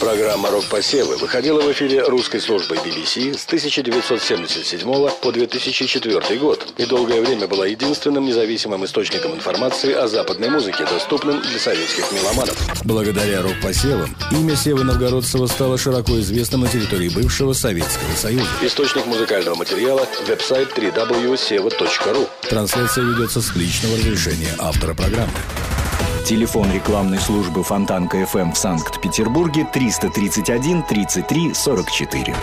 [0.00, 7.20] Программа «Рок-посевы» выходила в эфире русской службы BBC с 1977 по 2004 год и долгое
[7.20, 12.56] время была единственным независимым источником информации о западной музыке, доступным для советских меломанов.
[12.84, 18.48] Благодаря «Рок-посевам» имя Севы Новгородцева стало широко известным на территории бывшего Советского Союза.
[18.62, 22.28] Источник музыкального материала– веб-сайт сайт www.seva.ru.
[22.48, 25.32] Трансляция ведется с личного разрешения автора программы.
[26.24, 32.36] Телефон рекламной службы Фонтанка FM в Санкт-Петербурге 331 33 44.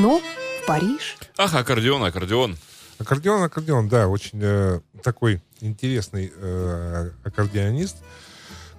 [0.00, 1.18] Окно в Париж.
[1.36, 2.56] Ах, аккордеон, аккордеон.
[2.98, 7.98] Аккордеон, аккордеон, да, очень э, такой интересный э, аккордеонист.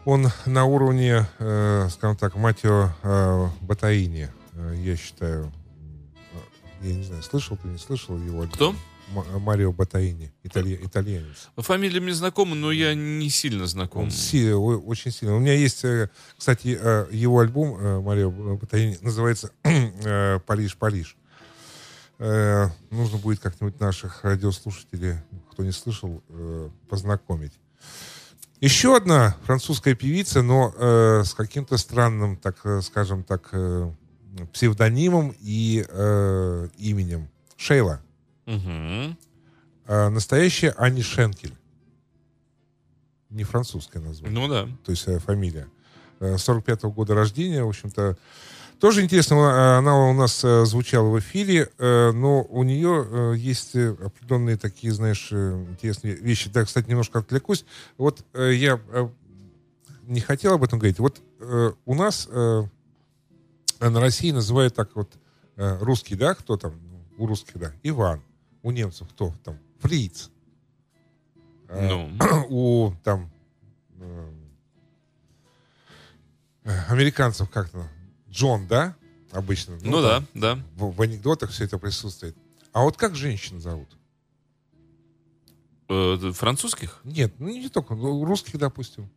[0.06, 5.54] Он на уровне, э, скажем так, Матио э, Батаини, э, я считаю.
[6.82, 8.48] Я не знаю, слышал ты, не слышал его?
[8.52, 8.76] Кто?
[9.40, 11.50] Марио Батаини, италья- итальянец.
[11.58, 14.04] Фамилия мне знакома, но я не сильно знаком.
[14.06, 15.36] Он си- очень сильно.
[15.36, 19.52] У меня есть, э, кстати, э, его альбом э, Марио Батаини называется
[20.46, 21.18] «Париж, Париж».
[22.20, 25.16] Нужно будет как-нибудь наших радиослушателей,
[25.52, 26.22] кто не слышал,
[26.88, 27.54] познакомить.
[28.60, 33.92] Еще одна французская певица, но э, с каким-то странным, так скажем так, э,
[34.54, 37.28] псевдонимом и э, именем.
[37.58, 38.02] Шейла.
[38.46, 39.18] Мгм.
[39.88, 41.54] А настоящая Ани Шенкель.
[43.30, 44.40] Не французское название.
[44.40, 44.68] Ну да.
[44.86, 45.68] То есть э, фамилия.
[46.20, 48.18] Э, 45-го года рождения, в общем-то.
[48.80, 54.92] Тоже интересно, она у нас э, звучала в эфире, но у нее есть определенные такие,
[54.92, 56.50] знаешь, интересные вещи.
[56.50, 57.64] Да, кстати, немножко отвлекусь.
[57.98, 58.80] Вот я
[60.08, 60.98] не хотел об этом говорить.
[60.98, 61.22] Вот
[61.86, 62.70] у нас на
[63.80, 65.14] России называют так вот
[65.56, 66.74] русский, да, кто там?
[67.18, 67.72] У русских, да.
[67.84, 68.24] Иван.
[68.64, 69.58] У немцев кто там?
[69.80, 70.30] Фриц.
[71.68, 72.12] Э, Ну.
[72.50, 73.32] У там
[74.00, 74.32] э,
[76.66, 77.88] э, американцев как-то
[78.30, 78.96] Джон, да?
[79.32, 79.78] Обычно.
[79.82, 80.56] Ну да, да.
[80.76, 82.36] В, в анекдотах все это присутствует.
[82.74, 83.90] А вот как женщин зовут?
[85.90, 87.02] Э, Французских?
[87.04, 87.96] Нет, ну не только.
[87.96, 89.10] ну, У русских, допустим.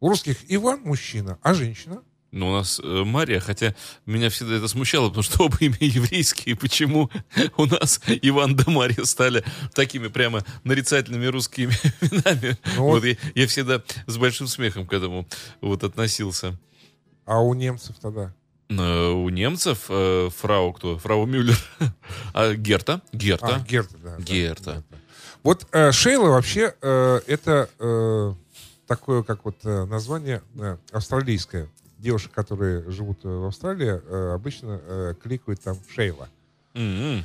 [0.00, 2.02] У русских Иван мужчина, а женщина?
[2.30, 6.56] Ну, у нас э, Мария, хотя меня всегда это смущало, потому что оба имя еврейские.
[6.56, 7.10] Почему
[7.56, 12.58] у нас Иван да Мария стали такими прямо нарицательными русскими именами?
[12.76, 15.26] Ну вот я, я всегда с большим смехом к этому
[15.60, 16.58] вот относился.
[17.24, 18.34] А у немцев тогда?
[18.68, 20.98] Э, У немцев э, фрау кто?
[20.98, 21.58] Фрау Мюллер.
[22.34, 23.00] А Герта?
[23.12, 23.56] Герта.
[23.56, 24.16] А, Герта, да.
[24.16, 24.84] да, Герта.
[25.42, 28.34] Вот э, Шейла вообще э, это э,
[28.86, 31.68] такое, как вот э, название э, австралийское.
[31.98, 36.28] Девушек, которые живут э, в Австралии, э, обычно э, кликают там Шейла.
[36.74, 37.24] М-м.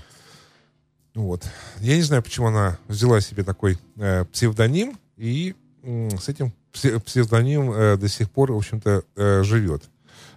[1.13, 1.47] Вот.
[1.79, 7.71] Я не знаю, почему она взяла себе такой э, псевдоним и с этим псе- псевдонимом
[7.73, 9.83] э, до сих пор, в общем-то, э, живет.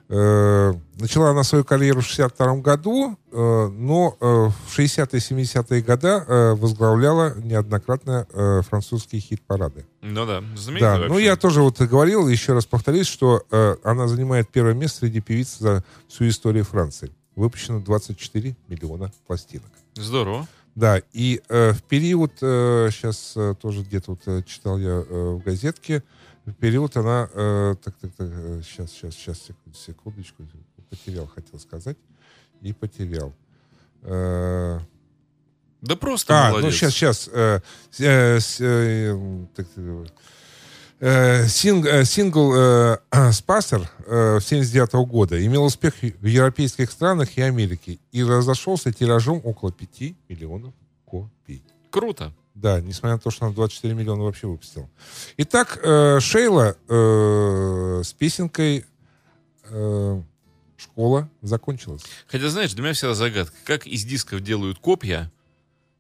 [0.09, 6.25] Э, начала она свою карьеру в 62 году, э, но э, в 60-е 70-е годы
[6.55, 8.27] возглавляла неоднократно
[8.69, 9.85] французские хит-парады.
[10.03, 11.13] Ну да, знаменитый Да, вообще.
[11.13, 13.43] ну я тоже вот говорил, еще раз повторюсь, что
[13.83, 17.11] она занимает первое место среди певиц за всю историю Франции.
[17.35, 19.71] Выпущено 24 миллиона пластинок.
[19.95, 20.47] Здорово.
[20.77, 26.03] Да, и э, в период, сейчас тоже где-то вот э, читал я э, в газетке,
[26.45, 28.29] в период она, э, так, так, так,
[28.63, 30.45] сейчас, сейчас, сейчас, секундочку,
[30.89, 31.97] потерял, хотел сказать,
[32.63, 33.33] и потерял.
[34.03, 34.79] Э,
[35.83, 36.65] Да просто а, молодец.
[36.65, 37.31] ну сейчас, сейчас.
[37.33, 37.61] Э,
[37.99, 40.07] э, э, так, э, э,
[41.01, 42.99] синг- э, сингл э,
[43.33, 49.73] «Спасер» э, 79 года имел успех в европейских странах и Америке и разошелся тиражом около
[49.73, 50.73] 5 миллионов
[51.05, 51.63] копий.
[51.91, 52.33] Круто.
[52.55, 54.89] Да, несмотря на то, что она 24 миллиона вообще выпустила.
[55.37, 58.87] Итак, э, Шейла э, с песенкой
[59.65, 60.23] э,
[60.79, 62.03] «Школа» закончилась.
[62.27, 65.31] Хотя, знаешь, для меня всегда загадка, как из дисков делают копья,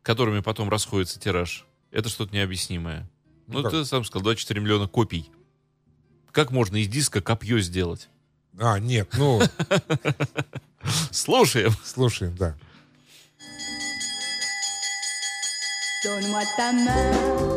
[0.02, 1.66] которыми потом расходится тираж.
[1.90, 3.06] Это что-то необъяснимое.
[3.46, 5.30] Ну, Ну, ты сам сказал, 24 миллиона копий.
[6.32, 8.08] Как можно из диска копье сделать?
[8.58, 9.40] А, нет, ну,
[11.10, 11.72] Слушаем.
[11.84, 12.56] слушай, да.
[16.04, 17.55] Donne-moi ta main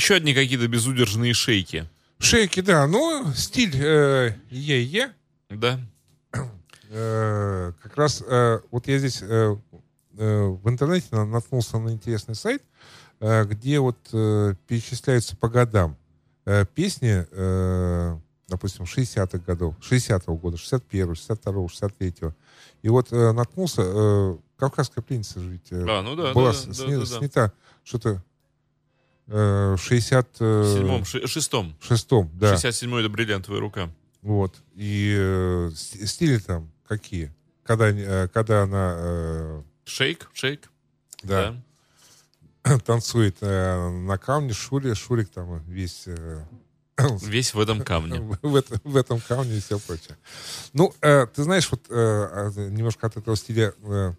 [0.00, 1.86] Еще одни какие-то безудержные шейки.
[2.20, 5.12] Шейки, да, ну, стиль э, е-е.
[5.50, 5.78] Да.
[6.88, 9.56] Э, как раз э, вот я здесь э,
[10.16, 12.62] э, в интернете на- наткнулся на интересный сайт,
[13.20, 15.98] э, где вот э, перечисляются по годам
[16.46, 18.16] э, песни, э,
[18.48, 22.34] допустим, 60-х годов, 60-го года, 61-го, 62-го, 63-го.
[22.80, 26.56] И вот э, наткнулся, э, «Кавказская пленница» же ведь э, А, ну да, была да,
[26.56, 27.52] да, с- да, сни- да, снята
[27.84, 28.22] что-то
[29.34, 30.28] в 60...
[30.40, 31.76] э, В седьмом, ши- шестом.
[31.80, 32.54] Шестом, да.
[32.54, 33.88] 67-й это бриллиантовая рука.
[34.22, 34.56] Вот.
[34.74, 37.32] И э, ст- стили там какие?
[37.62, 40.68] Когда, э, когда она э, Шейк, шейк.
[41.22, 41.54] да,
[42.84, 46.04] танцует э, на камне, Шурик, Шурик там весь...
[46.06, 46.44] э,
[47.22, 48.20] Весь в этом камне.
[48.42, 50.16] в, этом, в этом камне и все прочее.
[50.72, 54.12] Ну, э, ты знаешь, вот э, а, немножко от этого стиля э,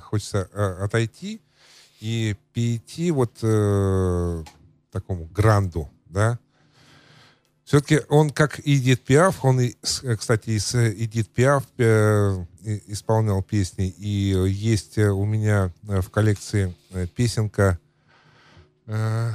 [0.00, 1.40] хочется э, отойти
[2.02, 4.44] и перейти вот э,
[4.90, 6.36] такому гранду, да.
[7.64, 12.44] Все-таки он как Эдит Пиаф, он, и, э, кстати, и с Эдит Пиаф э,
[12.88, 17.78] исполнял песни, и есть э, у меня э, в коллекции э, песенка
[18.86, 19.30] э,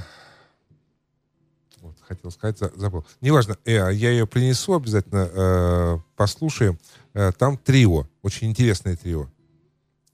[1.81, 3.05] вот, хотел сказать, за- забыл.
[3.21, 6.77] Неважно, э, я ее принесу обязательно, э, послушаем.
[7.13, 9.29] Э, там трио, очень интересное трио.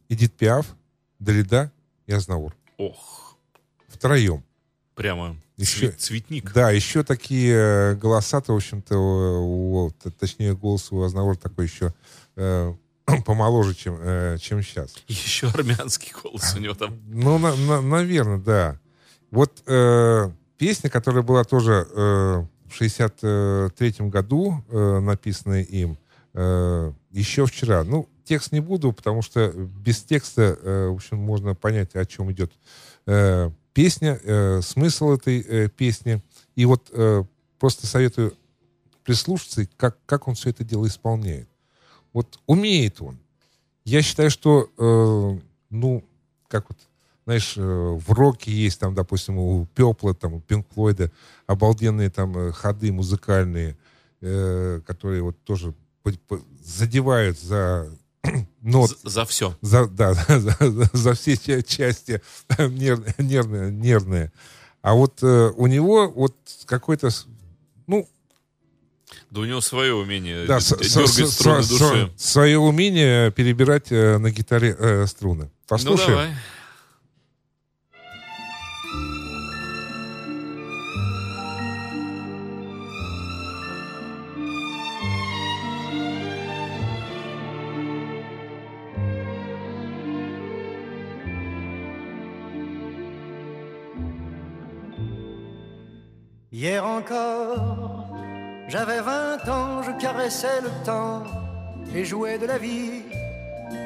[0.07, 0.67] Эдит Пиаф,
[1.17, 1.71] Далида
[2.07, 2.55] и Азнаур.
[2.77, 3.37] Ох,
[3.87, 4.43] Втроем.
[4.95, 6.51] прямо Еще- цве- цветник.
[6.53, 11.65] Да, еще такие э, голоса-то, в общем-то, у, у- т- точнее, голос у Азнаура такой
[11.65, 11.93] еще
[12.35, 12.73] э,
[13.25, 14.95] помоложе, чем, э, чем сейчас.
[15.07, 16.97] Еще армянский голос у него там.
[17.07, 17.37] Ну,
[17.81, 18.79] наверное, да.
[19.31, 25.97] Вот э, песня, которая была тоже э, в 63-м году э, написанная им,
[26.33, 27.83] э, еще вчера.
[27.83, 32.31] Ну, текст не буду, потому что без текста, э, в общем, можно понять, о чем
[32.31, 32.51] идет
[33.05, 36.21] э, песня, э, смысл этой э, песни.
[36.55, 37.23] И вот э,
[37.59, 38.35] просто советую
[39.03, 41.47] прислушаться, как, как он все это дело исполняет.
[42.13, 43.19] Вот умеет он.
[43.85, 46.03] Я считаю, что, э, ну,
[46.47, 46.77] как вот,
[47.25, 51.11] знаешь, э, в роке есть там, допустим, у Пепла, там, у Пинк Флойда
[51.47, 53.77] обалденные там э, ходы музыкальные,
[54.21, 55.73] э, которые вот тоже
[56.63, 57.89] задевают за
[58.61, 58.89] нот.
[59.03, 59.55] За- за всё.
[59.61, 60.55] За, да, за,
[60.93, 62.21] за- все ча- части
[62.57, 64.31] нервные, нервные, нервные.
[64.81, 67.09] А вот э, у него вот какой-то,
[67.87, 68.07] ну,
[69.31, 72.11] Да у него свое умение да, дергать с- струны с- души.
[72.17, 75.45] свое умение перебирать э, на гитаре э, струны.
[75.45, 76.09] Ну Послушаем.
[76.11, 76.33] давай.
[96.55, 98.05] Hier encore,
[98.67, 101.23] j'avais vingt ans, je caressais le temps
[101.95, 103.01] et jouais de la vie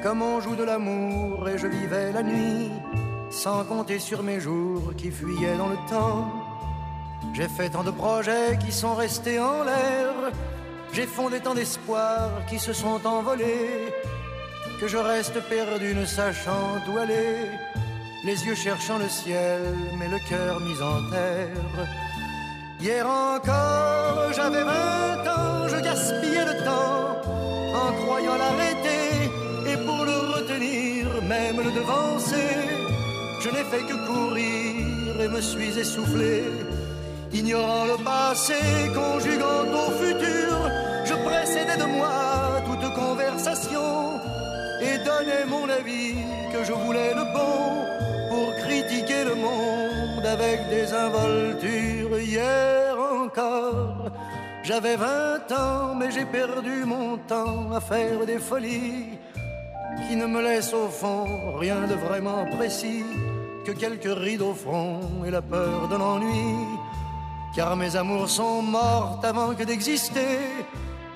[0.03, 2.69] comme on joue de l'amour et je vivais la nuit
[3.29, 6.29] sans compter sur mes jours qui fuyaient dans le temps.
[7.33, 10.13] J'ai fait tant de projets qui sont restés en l'air,
[10.91, 13.93] j'ai fondé tant d'espoirs qui se sont envolés
[14.81, 17.47] que je reste perdu ne sachant où aller,
[18.25, 22.06] les yeux cherchant le ciel mais le cœur mis en terre.
[22.87, 27.19] Hier encore, j'avais vingt ans, je gaspillais le temps
[27.83, 29.27] en croyant l'arrêter
[29.69, 32.53] et pour le retenir, même le devancer.
[33.41, 36.45] Je n'ai fait que courir et me suis essoufflé,
[37.33, 38.55] ignorant le passé,
[38.95, 40.53] conjuguant au futur.
[41.03, 44.21] Je précédais de moi toute conversation
[44.79, 46.15] et donnais mon avis
[46.53, 47.83] que je voulais le bon
[48.29, 52.19] pour critiquer le monde avec des involtures.
[52.19, 54.11] Hier encore,
[54.63, 59.17] j'avais 20 ans, mais j'ai perdu mon temps à faire des folies
[60.07, 63.03] qui ne me laissent au fond rien de vraiment précis
[63.65, 66.65] que quelques rides au front et la peur de l'ennui.
[67.55, 70.39] Car mes amours sont mortes avant que d'exister.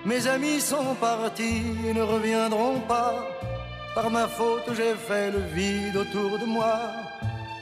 [0.05, 3.13] Mes amis sont partis et ne reviendront pas.
[3.93, 6.79] Par ma faute, j'ai fait le vide autour de moi.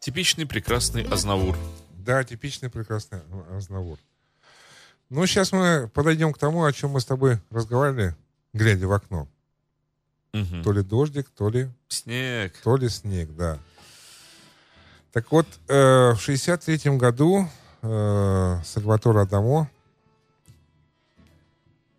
[0.00, 1.56] Типичный прекрасный Азнавур.
[1.98, 3.20] Да, типичный прекрасный
[3.54, 3.98] Азнавур.
[5.10, 8.16] Ну, сейчас мы подойдем к тому, о чем мы с тобой разговаривали,
[8.54, 9.28] глядя в окно.
[10.32, 10.62] Мгм.
[10.62, 11.68] То ли дождик, то ли...
[11.88, 12.56] Снег.
[12.62, 13.58] То ли снег, да.
[15.12, 17.46] Так вот, э, в 63 году
[17.82, 19.68] э, Сальватор Адамо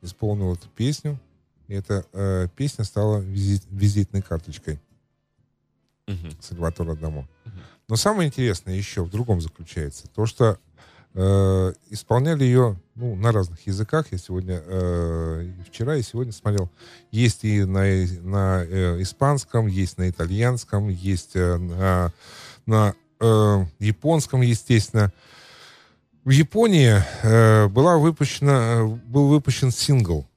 [0.02, 1.20] исполнил эту песню.
[1.68, 4.80] И эта э, песня стала визит- визитной карточкой
[6.14, 6.32] Мгм.
[6.42, 7.28] Сальватора Адамо.
[7.88, 10.08] Но самое интересное еще в другом заключается.
[10.08, 10.58] То, что
[11.14, 14.08] э, исполняли ее ну, на разных языках.
[14.12, 16.70] Я сегодня, э, вчера и сегодня смотрел.
[17.12, 17.82] Есть и на,
[18.22, 22.14] на э, испанском, есть на итальянском, есть э, на,
[22.66, 25.12] на э, японском, естественно.
[26.24, 30.28] В Японии э, была выпущена, э, был выпущен сингл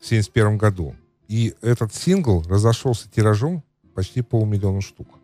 [0.00, 0.94] в 1971 году.
[1.28, 3.62] И этот сингл разошелся тиражом
[3.94, 5.17] почти полмиллиона штук.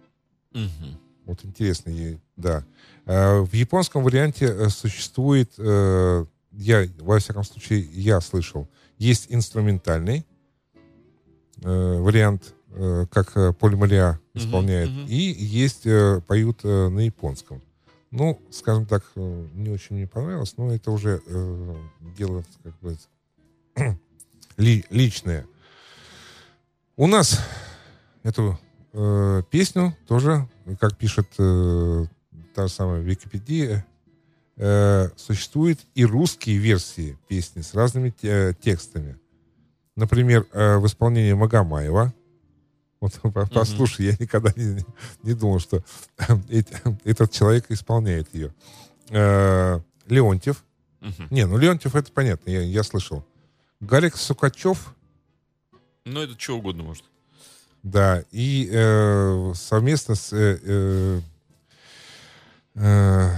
[0.55, 0.99] Мгм.
[1.27, 1.93] Вот интересно,
[2.37, 2.65] да.
[3.07, 10.25] Э, В японском варианте э, существует, э, я, во всяком случае, я слышал, есть инструментальный
[11.57, 12.55] вариант,
[13.11, 15.07] как Поль Мариа Мгм, исполняет, мгм.
[15.07, 15.85] и есть,
[16.27, 17.63] поют на японском.
[18.11, 21.21] Ну, скажем так, не очень мне понравилось, но это уже
[22.17, 22.97] дело, как бы,
[24.57, 25.47] ли- личное.
[26.97, 27.41] У нас
[28.25, 28.59] эту
[28.95, 30.49] э, песню тоже,
[30.81, 32.05] как пишет э,
[32.55, 33.85] та же самая Википедия,
[34.57, 39.17] э, существуют и русские версии песни с разными те- э, текстами.
[39.97, 42.13] Например, э, в исполнении Магомаева.
[43.01, 44.85] Вот по- послушай, я никогда не,
[45.23, 45.83] не думал, что
[46.49, 48.55] эт- этот человек исполняет ее.
[49.11, 50.65] Э, Леонтьев.
[51.01, 51.27] Мгм.
[51.31, 53.25] Не, ну Леонтьев это понятно, я, я слышал.
[53.81, 54.95] Гарик Сукачев,
[56.07, 57.05] Ну, это что угодно может.
[57.85, 61.21] Да, и э, совместно с э, э,
[62.77, 63.31] э,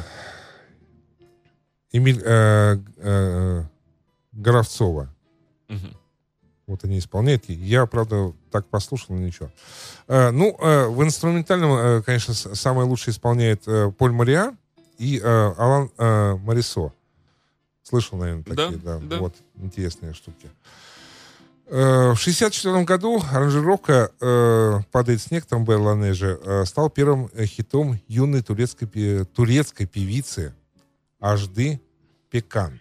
[1.91, 3.65] Эмиль э, э,
[4.33, 5.13] Горовцова.
[5.69, 5.97] Мгм.
[6.69, 7.49] Вот они исполняют.
[7.49, 9.51] Я, правда, так послушал, но ничего.
[10.07, 14.57] Э, ну, э, в инструментальном, э, конечно, самое лучшее исполняет э, Поль Мариа
[14.99, 16.93] и э, Алан э, Марисо.
[17.83, 19.07] Слышал, наверное, такие, Да, да.
[19.07, 19.19] да.
[19.19, 20.47] Вот, интересные штуки.
[20.47, 20.86] Э,
[21.67, 28.43] В 1964 году аранжировка э, «Падает снег» Тамбе Ланежи э, стал первым э, хитом юной
[28.43, 30.55] турецкой, пе- турецкой певицы
[31.19, 31.81] Ажды
[32.31, 32.79] Пекан.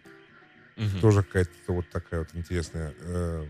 [0.77, 0.99] Мгм.
[0.99, 2.93] Тоже какая-то вот такая вот интересная.
[2.99, 3.47] э.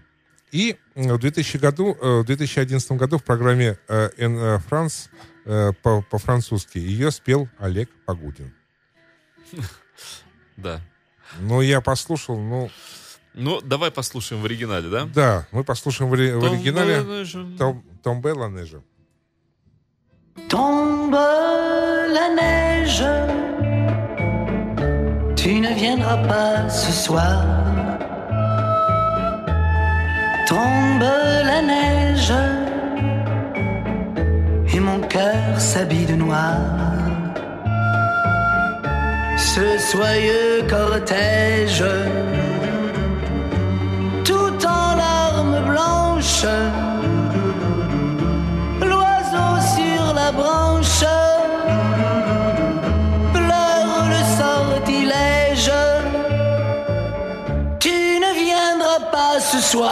[0.54, 5.10] И э, в 2000 году, э, в 2011 году в программе э, «Эн э, Франс»
[5.44, 8.54] э, по- по-французски ее спел Олег Погудин.
[10.58, 10.80] Да.
[11.42, 12.70] Но я послушал, ну,
[13.35, 15.07] Ну, давай послушаем в оригинале, да?
[15.15, 17.47] да, мы послушаем в, ори- в Том оригинале Белланежа.
[17.59, 18.81] Том, Томбе Ланежа.
[20.49, 21.13] Tombe
[22.17, 23.05] la neige,
[25.37, 27.45] tu ne viendras pas ce soir.
[30.49, 31.03] Tombe
[31.51, 32.33] la neige,
[34.75, 36.57] et mon cœur s'habille de noir.
[39.37, 41.85] Ce soyeux cortège,
[45.66, 46.46] larmes blanches
[48.82, 51.06] l'oiseau sur la branche
[53.34, 55.72] pleure le sortilège.
[57.80, 59.92] Tu ne viendras pas ce soir,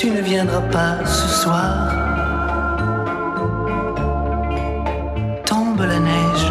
[0.00, 1.92] tu ne viendras pas ce soir.
[5.44, 6.46] Tombe la neige,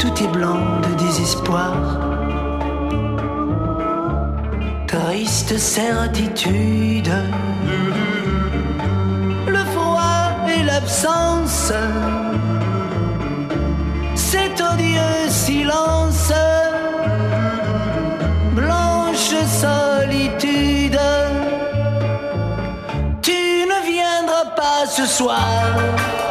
[0.00, 1.72] tout est blanc de désespoir.
[4.88, 7.12] Triste certitude,
[9.46, 11.72] le froid et l'absence,
[14.16, 16.15] cet odieux silence,
[24.96, 26.25] 是酸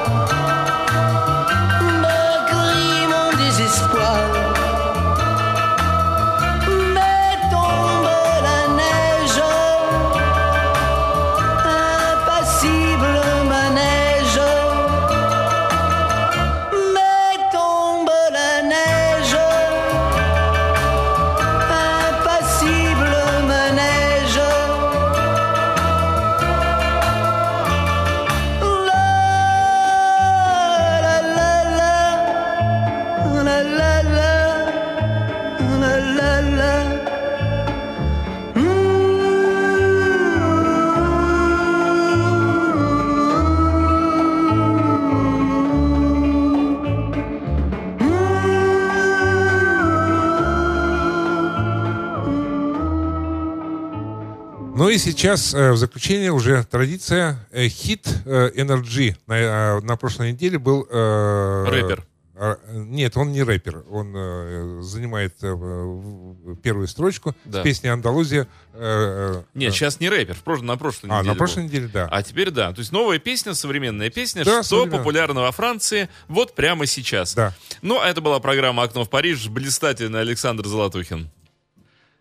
[54.96, 57.46] и сейчас э, в заключение уже традиция.
[57.52, 60.88] Э, хит Energy на, э, на прошлой неделе был...
[60.90, 62.06] Рэпер.
[62.36, 63.84] э, нет, он не рэпер.
[63.90, 67.62] Он э, занимает э, первую строчку Да.
[67.62, 68.48] с песней «Андалузия».
[68.74, 71.30] э, Нет, сейчас не рэпер, на прошлой А, неделе.
[71.30, 71.70] на прошлой был.
[71.70, 72.08] неделе, да.
[72.12, 72.72] А теперь да.
[72.74, 74.98] То есть новая песня, современная песня, Да, что современная.
[75.00, 77.34] популярно во Франции вот прямо сейчас.
[77.36, 77.54] Да.
[77.82, 79.48] Ну, а это была программа «Окно в Париж».
[79.50, 81.30] Блистательный Александр Золотухин.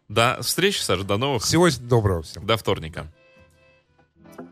[0.09, 1.43] До встречи, Саша, до новых.
[1.43, 2.47] Всего доброго всем.
[2.47, 3.13] До вторника.
[4.37, 4.45] Tu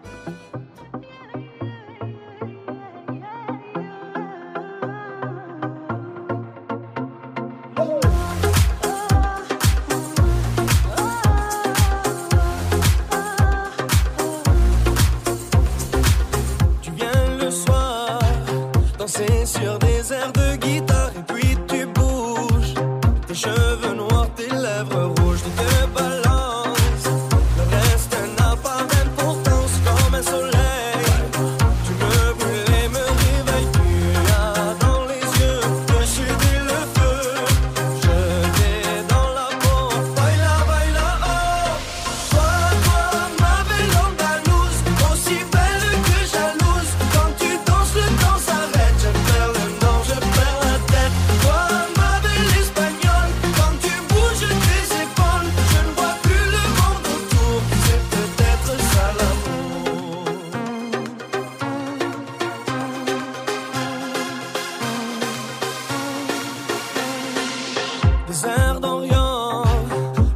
[68.80, 69.62] d'Orient,